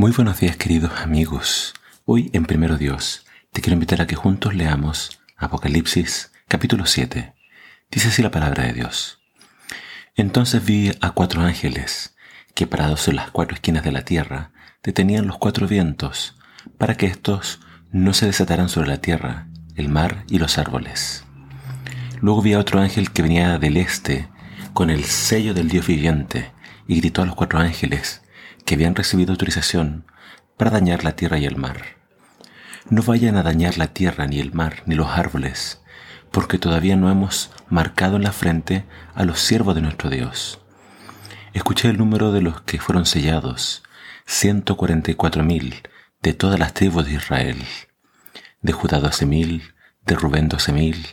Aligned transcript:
Muy 0.00 0.12
buenos 0.12 0.40
días 0.40 0.56
queridos 0.56 0.92
amigos. 1.02 1.74
Hoy 2.06 2.30
en 2.32 2.46
Primero 2.46 2.78
Dios 2.78 3.26
te 3.52 3.60
quiero 3.60 3.74
invitar 3.74 4.00
a 4.00 4.06
que 4.06 4.16
juntos 4.16 4.54
leamos 4.54 5.20
Apocalipsis 5.36 6.32
capítulo 6.48 6.86
7. 6.86 7.34
Dice 7.90 8.08
así 8.08 8.22
la 8.22 8.30
palabra 8.30 8.64
de 8.64 8.72
Dios. 8.72 9.20
Entonces 10.16 10.64
vi 10.64 10.90
a 11.02 11.10
cuatro 11.10 11.42
ángeles 11.42 12.16
que 12.54 12.66
parados 12.66 13.08
en 13.08 13.16
las 13.16 13.30
cuatro 13.30 13.54
esquinas 13.54 13.84
de 13.84 13.92
la 13.92 14.00
tierra 14.00 14.52
detenían 14.82 15.26
los 15.26 15.36
cuatro 15.36 15.68
vientos 15.68 16.38
para 16.78 16.94
que 16.94 17.04
éstos 17.04 17.60
no 17.92 18.14
se 18.14 18.24
desataran 18.24 18.70
sobre 18.70 18.88
la 18.88 19.02
tierra, 19.02 19.48
el 19.74 19.90
mar 19.90 20.24
y 20.30 20.38
los 20.38 20.56
árboles. 20.56 21.26
Luego 22.22 22.40
vi 22.40 22.54
a 22.54 22.58
otro 22.58 22.80
ángel 22.80 23.10
que 23.10 23.20
venía 23.20 23.58
del 23.58 23.76
este 23.76 24.30
con 24.72 24.88
el 24.88 25.04
sello 25.04 25.52
del 25.52 25.68
Dios 25.68 25.86
viviente 25.86 26.52
y 26.88 26.98
gritó 27.00 27.20
a 27.20 27.26
los 27.26 27.34
cuatro 27.34 27.58
ángeles 27.58 28.19
que 28.64 28.74
habían 28.74 28.94
recibido 28.94 29.32
autorización 29.32 30.04
para 30.56 30.70
dañar 30.70 31.04
la 31.04 31.12
tierra 31.12 31.38
y 31.38 31.46
el 31.46 31.56
mar. 31.56 31.96
No 32.88 33.02
vayan 33.02 33.36
a 33.36 33.42
dañar 33.42 33.78
la 33.78 33.88
tierra, 33.88 34.26
ni 34.26 34.40
el 34.40 34.52
mar, 34.52 34.82
ni 34.86 34.94
los 34.94 35.08
árboles, 35.08 35.80
porque 36.30 36.58
todavía 36.58 36.96
no 36.96 37.10
hemos 37.10 37.50
marcado 37.68 38.16
en 38.16 38.22
la 38.22 38.32
frente 38.32 38.84
a 39.14 39.24
los 39.24 39.40
siervos 39.40 39.74
de 39.74 39.82
nuestro 39.82 40.10
Dios. 40.10 40.60
Escuché 41.52 41.88
el 41.88 41.98
número 41.98 42.32
de 42.32 42.42
los 42.42 42.60
que 42.62 42.78
fueron 42.78 43.06
sellados, 43.06 43.82
ciento 44.26 44.76
cuarenta 44.76 45.10
y 45.10 45.14
cuatro 45.14 45.42
mil, 45.42 45.82
de 46.22 46.34
todas 46.34 46.58
las 46.58 46.74
tribus 46.74 47.06
de 47.06 47.14
Israel. 47.14 47.64
De 48.62 48.72
Judá 48.72 49.00
doce 49.00 49.26
mil, 49.26 49.74
de 50.04 50.14
Rubén 50.14 50.48
doce 50.48 50.72
mil, 50.72 51.06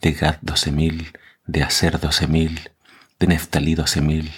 de 0.00 0.12
Gad 0.12 0.38
doce 0.42 0.70
mil, 0.70 1.12
de 1.46 1.62
Aser 1.62 1.98
doce 1.98 2.26
mil, 2.26 2.70
de 3.18 3.26
Neftalí 3.26 3.74
doce 3.74 4.00
mil, 4.00 4.30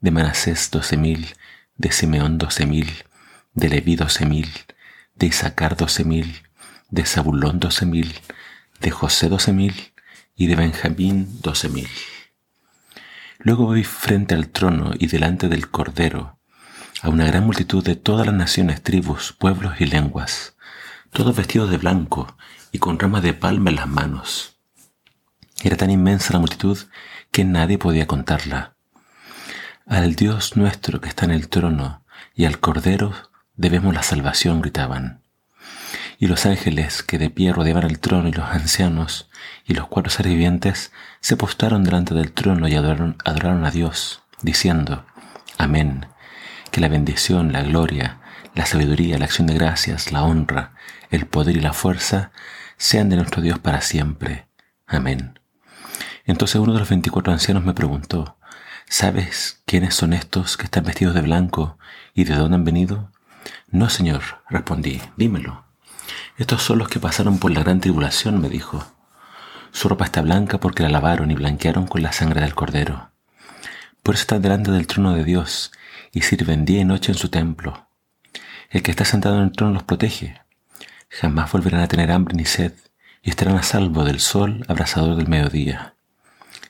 de 0.00 0.10
Manasés 0.10 0.70
doce 0.70 0.96
mil, 0.96 1.34
de 1.78 1.92
Simeón 1.92 2.38
doce 2.38 2.66
mil, 2.66 2.90
de 3.54 3.68
Leví 3.68 3.94
doce 3.94 4.26
mil, 4.26 4.50
de 5.14 5.26
Isaacar 5.26 5.76
doce 5.76 6.04
mil, 6.04 6.42
de 6.90 7.06
Zabulón 7.06 7.60
doce 7.60 7.86
mil, 7.86 8.14
de 8.80 8.90
José 8.90 9.28
doce 9.28 9.52
mil 9.52 9.92
y 10.36 10.48
de 10.48 10.56
Benjamín 10.56 11.40
doce 11.40 11.68
mil. 11.68 11.88
Luego 13.38 13.70
vi 13.70 13.84
frente 13.84 14.34
al 14.34 14.48
trono 14.48 14.90
y 14.98 15.06
delante 15.06 15.48
del 15.48 15.70
Cordero 15.70 16.40
a 17.00 17.10
una 17.10 17.26
gran 17.26 17.46
multitud 17.46 17.84
de 17.84 17.94
todas 17.94 18.26
las 18.26 18.34
naciones, 18.34 18.82
tribus, 18.82 19.32
pueblos 19.32 19.80
y 19.80 19.86
lenguas, 19.86 20.56
todos 21.12 21.36
vestidos 21.36 21.70
de 21.70 21.78
blanco 21.78 22.36
y 22.72 22.80
con 22.80 22.98
ramas 22.98 23.22
de 23.22 23.34
palma 23.34 23.70
en 23.70 23.76
las 23.76 23.88
manos. 23.88 24.58
Era 25.62 25.76
tan 25.76 25.90
inmensa 25.90 26.32
la 26.32 26.40
multitud 26.40 26.76
que 27.30 27.44
nadie 27.44 27.78
podía 27.78 28.08
contarla 28.08 28.77
al 29.88 30.14
Dios 30.16 30.56
nuestro 30.56 31.00
que 31.00 31.08
está 31.08 31.24
en 31.24 31.30
el 31.30 31.48
trono 31.48 32.04
y 32.34 32.44
al 32.44 32.60
Cordero 32.60 33.14
debemos 33.56 33.94
la 33.94 34.02
salvación, 34.02 34.60
gritaban. 34.60 35.22
Y 36.18 36.26
los 36.26 36.44
ángeles 36.44 37.02
que 37.02 37.16
de 37.18 37.30
pie 37.30 37.52
rodeaban 37.52 37.84
el 37.84 37.98
trono 37.98 38.28
y 38.28 38.32
los 38.32 38.44
ancianos 38.50 39.30
y 39.64 39.74
los 39.74 39.86
cuatro 39.86 40.10
seres 40.10 40.32
vivientes 40.32 40.92
se 41.20 41.36
postraron 41.36 41.84
delante 41.84 42.14
del 42.14 42.32
trono 42.32 42.68
y 42.68 42.74
adoraron, 42.74 43.16
adoraron 43.24 43.64
a 43.64 43.70
Dios, 43.70 44.22
diciendo, 44.42 45.06
Amén, 45.56 46.06
que 46.70 46.80
la 46.80 46.88
bendición, 46.88 47.52
la 47.52 47.62
gloria, 47.62 48.20
la 48.54 48.66
sabiduría, 48.66 49.18
la 49.18 49.24
acción 49.24 49.46
de 49.46 49.54
gracias, 49.54 50.12
la 50.12 50.22
honra, 50.22 50.74
el 51.10 51.26
poder 51.26 51.56
y 51.56 51.60
la 51.60 51.72
fuerza 51.72 52.30
sean 52.76 53.08
de 53.08 53.16
nuestro 53.16 53.40
Dios 53.40 53.58
para 53.58 53.80
siempre. 53.80 54.48
Amén. 54.86 55.40
Entonces 56.26 56.56
uno 56.56 56.74
de 56.74 56.80
los 56.80 56.90
veinticuatro 56.90 57.32
ancianos 57.32 57.64
me 57.64 57.72
preguntó, 57.72 58.37
¿Sabes 58.90 59.60
quiénes 59.66 59.94
son 59.94 60.14
estos 60.14 60.56
que 60.56 60.64
están 60.64 60.84
vestidos 60.84 61.14
de 61.14 61.20
blanco 61.20 61.78
y 62.14 62.24
de 62.24 62.34
dónde 62.34 62.56
han 62.56 62.64
venido? 62.64 63.12
No, 63.70 63.90
Señor, 63.90 64.22
respondí, 64.48 65.02
dímelo. 65.16 65.64
Estos 66.38 66.62
son 66.62 66.78
los 66.78 66.88
que 66.88 66.98
pasaron 66.98 67.38
por 67.38 67.50
la 67.50 67.60
gran 67.60 67.80
tribulación, 67.80 68.40
me 68.40 68.48
dijo. 68.48 68.82
Su 69.72 69.90
ropa 69.90 70.06
está 70.06 70.22
blanca 70.22 70.58
porque 70.58 70.82
la 70.82 70.88
lavaron 70.88 71.30
y 71.30 71.34
blanquearon 71.34 71.86
con 71.86 72.02
la 72.02 72.12
sangre 72.12 72.40
del 72.40 72.54
cordero. 72.54 73.10
Por 74.02 74.14
eso 74.14 74.22
están 74.22 74.40
delante 74.40 74.70
del 74.70 74.86
trono 74.86 75.12
de 75.12 75.22
Dios 75.22 75.70
y 76.10 76.22
sirven 76.22 76.64
día 76.64 76.80
y 76.80 76.84
noche 76.86 77.12
en 77.12 77.18
su 77.18 77.28
templo. 77.28 77.88
El 78.70 78.82
que 78.82 78.90
está 78.90 79.04
sentado 79.04 79.36
en 79.36 79.42
el 79.42 79.52
trono 79.52 79.74
los 79.74 79.82
protege. 79.82 80.40
Jamás 81.10 81.52
volverán 81.52 81.82
a 81.82 81.88
tener 81.88 82.10
hambre 82.10 82.34
ni 82.34 82.46
sed 82.46 82.72
y 83.22 83.28
estarán 83.28 83.56
a 83.56 83.62
salvo 83.62 84.04
del 84.04 84.20
sol 84.20 84.64
abrasador 84.66 85.16
del 85.16 85.28
mediodía. 85.28 85.94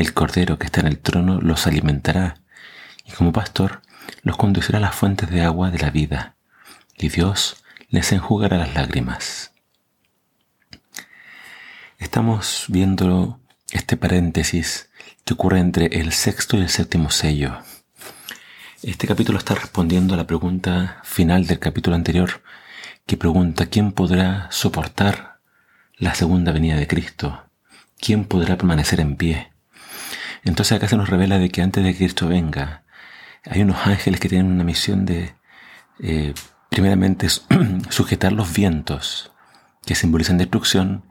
El 0.00 0.14
Cordero 0.14 0.58
que 0.58 0.64
está 0.64 0.80
en 0.80 0.86
el 0.86 0.98
trono 0.98 1.42
los 1.42 1.66
alimentará 1.66 2.36
y 3.04 3.10
como 3.10 3.34
pastor 3.34 3.82
los 4.22 4.38
conducirá 4.38 4.78
a 4.78 4.80
las 4.80 4.94
fuentes 4.94 5.28
de 5.28 5.42
agua 5.42 5.70
de 5.70 5.78
la 5.78 5.90
vida 5.90 6.36
y 6.96 7.10
Dios 7.10 7.62
les 7.90 8.10
enjugará 8.10 8.56
las 8.56 8.74
lágrimas. 8.74 9.52
Estamos 11.98 12.64
viendo 12.68 13.40
este 13.72 13.98
paréntesis 13.98 14.88
que 15.26 15.34
ocurre 15.34 15.58
entre 15.58 15.84
el 16.00 16.12
sexto 16.12 16.56
y 16.56 16.60
el 16.60 16.70
séptimo 16.70 17.10
sello. 17.10 17.58
Este 18.82 19.06
capítulo 19.06 19.36
está 19.36 19.54
respondiendo 19.54 20.14
a 20.14 20.16
la 20.16 20.26
pregunta 20.26 21.02
final 21.04 21.46
del 21.46 21.58
capítulo 21.58 21.94
anterior 21.94 22.42
que 23.04 23.18
pregunta 23.18 23.66
¿quién 23.66 23.92
podrá 23.92 24.50
soportar 24.50 25.40
la 25.98 26.14
segunda 26.14 26.52
venida 26.52 26.76
de 26.76 26.86
Cristo? 26.86 27.44
¿Quién 27.98 28.24
podrá 28.24 28.56
permanecer 28.56 29.00
en 29.00 29.16
pie? 29.16 29.50
Entonces 30.44 30.76
acá 30.76 30.88
se 30.88 30.96
nos 30.96 31.08
revela 31.08 31.38
de 31.38 31.50
que 31.50 31.62
antes 31.62 31.84
de 31.84 31.92
que 31.92 31.98
Cristo 31.98 32.28
venga, 32.28 32.84
hay 33.44 33.62
unos 33.62 33.86
ángeles 33.86 34.20
que 34.20 34.28
tienen 34.28 34.52
una 34.52 34.64
misión 34.64 35.06
de, 35.06 35.34
eh, 36.00 36.34
primeramente, 36.68 37.28
sujetar 37.90 38.32
los 38.32 38.52
vientos 38.52 39.32
que 39.84 39.94
simbolizan 39.94 40.38
destrucción 40.38 41.04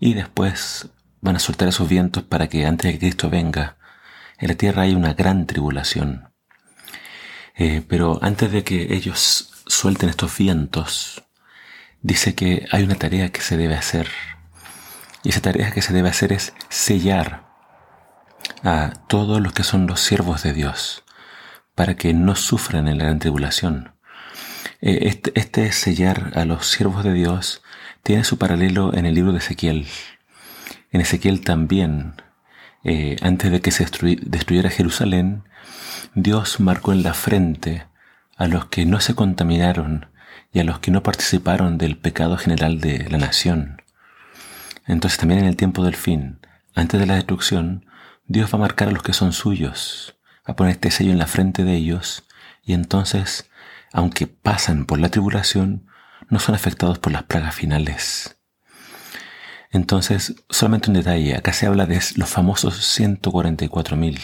y 0.00 0.14
después 0.14 0.88
van 1.20 1.36
a 1.36 1.40
soltar 1.40 1.68
esos 1.68 1.88
vientos 1.88 2.22
para 2.22 2.48
que 2.48 2.66
antes 2.66 2.86
de 2.86 2.92
que 2.92 2.98
Cristo 2.98 3.30
venga, 3.30 3.76
en 4.38 4.48
la 4.48 4.54
tierra 4.54 4.82
hay 4.82 4.94
una 4.94 5.14
gran 5.14 5.46
tribulación. 5.46 6.32
Eh, 7.56 7.82
pero 7.88 8.20
antes 8.22 8.52
de 8.52 8.62
que 8.62 8.94
ellos 8.94 9.50
suelten 9.66 10.08
estos 10.08 10.36
vientos, 10.38 11.24
dice 12.02 12.34
que 12.34 12.66
hay 12.70 12.84
una 12.84 12.94
tarea 12.94 13.30
que 13.30 13.40
se 13.40 13.56
debe 13.56 13.74
hacer. 13.74 14.08
Y 15.24 15.30
esa 15.30 15.40
tarea 15.40 15.72
que 15.72 15.82
se 15.82 15.92
debe 15.92 16.08
hacer 16.08 16.32
es 16.32 16.54
sellar 16.68 17.47
a 18.62 18.92
todos 19.08 19.40
los 19.40 19.52
que 19.52 19.62
son 19.62 19.86
los 19.86 20.00
siervos 20.00 20.42
de 20.42 20.52
Dios, 20.52 21.04
para 21.74 21.94
que 21.94 22.14
no 22.14 22.34
sufran 22.34 22.88
en 22.88 22.98
la 22.98 23.04
gran 23.04 23.18
tribulación. 23.18 23.92
Eh, 24.80 25.20
este, 25.34 25.72
sellar 25.72 26.32
a 26.34 26.44
los 26.44 26.66
siervos 26.66 27.04
de 27.04 27.12
Dios 27.12 27.62
tiene 28.02 28.24
su 28.24 28.38
paralelo 28.38 28.94
en 28.94 29.06
el 29.06 29.14
libro 29.14 29.32
de 29.32 29.38
Ezequiel. 29.38 29.86
En 30.92 31.00
Ezequiel 31.00 31.42
también, 31.42 32.14
eh, 32.84 33.16
antes 33.22 33.50
de 33.50 33.60
que 33.60 33.70
se 33.70 33.84
destruyera 33.84 34.70
Jerusalén, 34.70 35.44
Dios 36.14 36.60
marcó 36.60 36.92
en 36.92 37.02
la 37.02 37.14
frente 37.14 37.86
a 38.36 38.46
los 38.46 38.66
que 38.66 38.86
no 38.86 39.00
se 39.00 39.14
contaminaron 39.14 40.06
y 40.52 40.60
a 40.60 40.64
los 40.64 40.78
que 40.78 40.90
no 40.90 41.02
participaron 41.02 41.76
del 41.76 41.98
pecado 41.98 42.36
general 42.36 42.80
de 42.80 43.08
la 43.10 43.18
nación. 43.18 43.82
Entonces 44.86 45.18
también 45.18 45.40
en 45.40 45.46
el 45.46 45.56
tiempo 45.56 45.84
del 45.84 45.96
fin, 45.96 46.38
antes 46.74 46.98
de 46.98 47.06
la 47.06 47.16
destrucción, 47.16 47.84
Dios 48.30 48.52
va 48.52 48.58
a 48.58 48.60
marcar 48.60 48.88
a 48.88 48.92
los 48.92 49.02
que 49.02 49.14
son 49.14 49.32
suyos, 49.32 50.18
a 50.44 50.54
poner 50.54 50.74
este 50.74 50.90
sello 50.90 51.12
en 51.12 51.18
la 51.18 51.26
frente 51.26 51.64
de 51.64 51.74
ellos, 51.74 52.24
y 52.62 52.74
entonces, 52.74 53.50
aunque 53.90 54.26
pasan 54.26 54.84
por 54.84 54.98
la 54.98 55.08
tribulación, 55.08 55.86
no 56.28 56.38
son 56.38 56.54
afectados 56.54 56.98
por 56.98 57.10
las 57.10 57.22
plagas 57.22 57.54
finales. 57.54 58.36
Entonces, 59.70 60.34
solamente 60.50 60.90
un 60.90 60.94
detalle, 60.94 61.36
acá 61.36 61.54
se 61.54 61.66
habla 61.66 61.86
de 61.86 62.02
los 62.16 62.28
famosos 62.28 62.78
144.000, 63.00 64.20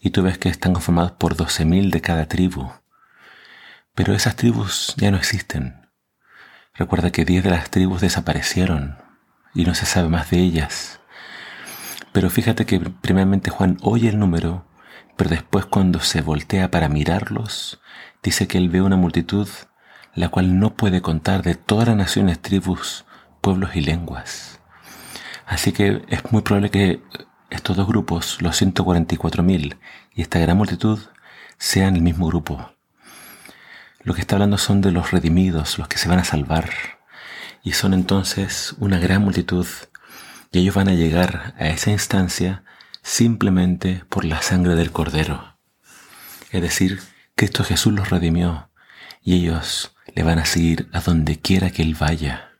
y 0.00 0.10
tú 0.10 0.24
ves 0.24 0.36
que 0.36 0.48
están 0.48 0.72
conformados 0.72 1.12
por 1.12 1.36
12.000 1.36 1.90
de 1.90 2.00
cada 2.00 2.26
tribu. 2.26 2.68
Pero 3.94 4.12
esas 4.12 4.34
tribus 4.34 4.92
ya 4.96 5.12
no 5.12 5.18
existen. 5.18 5.88
Recuerda 6.74 7.12
que 7.12 7.24
10 7.24 7.44
de 7.44 7.50
las 7.50 7.70
tribus 7.70 8.00
desaparecieron 8.00 8.98
y 9.54 9.64
no 9.66 9.76
se 9.76 9.86
sabe 9.86 10.08
más 10.08 10.30
de 10.30 10.40
ellas. 10.40 10.98
Pero 12.14 12.30
fíjate 12.30 12.64
que 12.64 12.78
primeramente 12.78 13.50
Juan 13.50 13.76
oye 13.82 14.08
el 14.08 14.20
número, 14.20 14.64
pero 15.16 15.30
después 15.30 15.66
cuando 15.66 15.98
se 15.98 16.22
voltea 16.22 16.70
para 16.70 16.88
mirarlos, 16.88 17.80
dice 18.22 18.46
que 18.46 18.56
él 18.56 18.68
ve 18.68 18.82
una 18.82 18.94
multitud 18.94 19.48
la 20.14 20.28
cual 20.28 20.60
no 20.60 20.76
puede 20.76 21.02
contar 21.02 21.42
de 21.42 21.56
todas 21.56 21.88
las 21.88 21.96
naciones, 21.96 22.40
tribus, 22.40 23.04
pueblos 23.40 23.74
y 23.74 23.80
lenguas. 23.80 24.60
Así 25.44 25.72
que 25.72 26.02
es 26.06 26.30
muy 26.30 26.42
probable 26.42 26.70
que 26.70 27.02
estos 27.50 27.76
dos 27.76 27.88
grupos, 27.88 28.40
los 28.40 28.62
144.000 28.62 29.76
y 30.14 30.22
esta 30.22 30.38
gran 30.38 30.56
multitud, 30.56 31.00
sean 31.58 31.96
el 31.96 32.02
mismo 32.02 32.28
grupo. 32.28 32.76
Lo 34.04 34.14
que 34.14 34.20
está 34.20 34.36
hablando 34.36 34.56
son 34.56 34.82
de 34.82 34.92
los 34.92 35.10
redimidos, 35.10 35.80
los 35.80 35.88
que 35.88 35.98
se 35.98 36.08
van 36.08 36.20
a 36.20 36.24
salvar. 36.24 36.70
Y 37.64 37.72
son 37.72 37.92
entonces 37.92 38.76
una 38.78 39.00
gran 39.00 39.22
multitud 39.22 39.66
y 40.54 40.60
ellos 40.60 40.76
van 40.76 40.88
a 40.88 40.94
llegar 40.94 41.54
a 41.58 41.66
esa 41.66 41.90
instancia 41.90 42.62
simplemente 43.02 44.04
por 44.08 44.24
la 44.24 44.40
sangre 44.40 44.76
del 44.76 44.92
Cordero. 44.92 45.58
Es 46.52 46.62
decir, 46.62 47.00
Cristo 47.34 47.64
Jesús 47.64 47.92
los 47.92 48.10
redimió 48.10 48.70
y 49.20 49.34
ellos 49.34 49.96
le 50.14 50.22
van 50.22 50.38
a 50.38 50.44
seguir 50.44 50.88
a 50.92 51.00
donde 51.00 51.40
quiera 51.40 51.70
que 51.70 51.82
Él 51.82 51.96
vaya. 51.98 52.52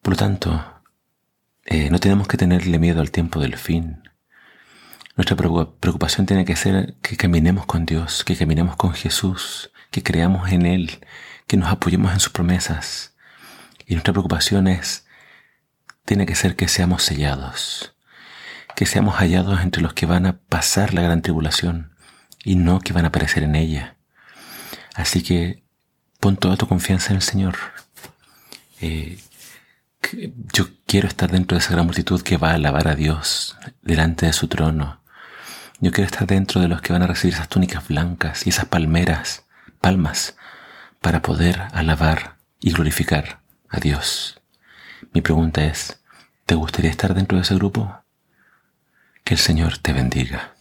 Por 0.00 0.12
lo 0.12 0.16
tanto, 0.16 0.82
eh, 1.64 1.90
no 1.90 1.98
tenemos 1.98 2.28
que 2.28 2.36
tenerle 2.36 2.78
miedo 2.78 3.00
al 3.00 3.10
tiempo 3.10 3.40
del 3.40 3.56
fin. 3.56 4.08
Nuestra 5.16 5.36
preocupación 5.36 6.26
tiene 6.26 6.44
que 6.44 6.54
ser 6.54 6.94
que 7.02 7.16
caminemos 7.16 7.66
con 7.66 7.84
Dios, 7.84 8.22
que 8.22 8.36
caminemos 8.36 8.76
con 8.76 8.92
Jesús, 8.92 9.72
que 9.90 10.04
creamos 10.04 10.52
en 10.52 10.66
Él, 10.66 11.04
que 11.48 11.56
nos 11.56 11.68
apoyemos 11.68 12.12
en 12.12 12.20
sus 12.20 12.32
promesas. 12.32 13.16
Y 13.86 13.94
nuestra 13.94 14.12
preocupación 14.12 14.68
es, 14.68 15.04
tiene 16.10 16.26
que 16.26 16.34
ser 16.34 16.56
que 16.56 16.66
seamos 16.66 17.04
sellados, 17.04 17.94
que 18.74 18.84
seamos 18.84 19.20
hallados 19.20 19.60
entre 19.60 19.80
los 19.80 19.94
que 19.94 20.06
van 20.06 20.26
a 20.26 20.38
pasar 20.38 20.92
la 20.92 21.02
gran 21.02 21.22
tribulación 21.22 21.94
y 22.42 22.56
no 22.56 22.80
que 22.80 22.92
van 22.92 23.04
a 23.04 23.08
aparecer 23.10 23.44
en 23.44 23.54
ella. 23.54 23.96
Así 24.96 25.22
que 25.22 25.62
pon 26.18 26.36
toda 26.36 26.56
tu 26.56 26.66
confianza 26.66 27.10
en 27.10 27.16
el 27.18 27.22
Señor. 27.22 27.54
Eh, 28.80 29.20
yo 30.52 30.66
quiero 30.84 31.06
estar 31.06 31.30
dentro 31.30 31.56
de 31.56 31.62
esa 31.62 31.74
gran 31.74 31.86
multitud 31.86 32.20
que 32.22 32.38
va 32.38 32.50
a 32.50 32.54
alabar 32.54 32.88
a 32.88 32.96
Dios 32.96 33.56
delante 33.80 34.26
de 34.26 34.32
su 34.32 34.48
trono. 34.48 35.04
Yo 35.78 35.92
quiero 35.92 36.10
estar 36.10 36.26
dentro 36.26 36.60
de 36.60 36.66
los 36.66 36.82
que 36.82 36.92
van 36.92 37.04
a 37.04 37.06
recibir 37.06 37.34
esas 37.34 37.48
túnicas 37.48 37.86
blancas 37.86 38.48
y 38.48 38.50
esas 38.50 38.64
palmeras, 38.64 39.44
palmas, 39.80 40.34
para 41.00 41.22
poder 41.22 41.68
alabar 41.72 42.38
y 42.58 42.72
glorificar 42.72 43.42
a 43.68 43.78
Dios. 43.78 44.40
Mi 45.12 45.20
pregunta 45.20 45.64
es, 45.64 45.99
¿te 46.50 46.56
gustaría 46.56 46.90
estar 46.90 47.14
dentro 47.14 47.38
de 47.38 47.42
ese 47.42 47.54
grupo? 47.54 48.02
Que 49.22 49.34
el 49.34 49.38
Señor 49.38 49.78
te 49.78 49.92
bendiga. 49.92 50.56